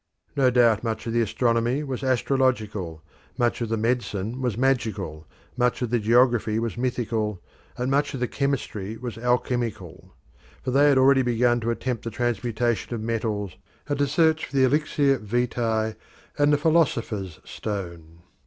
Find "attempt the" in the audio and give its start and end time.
11.69-12.09